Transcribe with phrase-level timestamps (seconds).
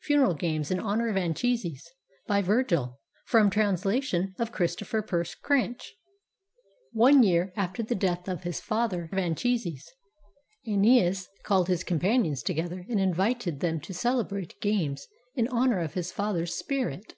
[0.00, 1.88] FUNERAL GAMES IN HONOR OF ANCHISES
[2.26, 5.94] BY VIRGIL (From translation of Christopher Pearse Cranch)
[6.90, 9.88] [One year after the death of his father Anchises,
[10.66, 15.06] ^neas called his companions together and invited them to celebrate games
[15.36, 17.14] in honor of his father's spirit.